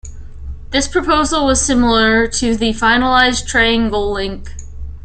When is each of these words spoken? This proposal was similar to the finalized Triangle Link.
This 0.71 0.87
proposal 0.87 1.45
was 1.45 1.61
similar 1.63 2.25
to 2.25 2.55
the 2.57 2.71
finalized 2.73 3.45
Triangle 3.45 4.11
Link. 4.11 4.49